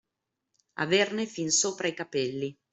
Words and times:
Averne 0.85 1.27
fin 1.27 1.51
sopra 1.51 1.87
i 1.87 1.93
capelli. 1.93 2.55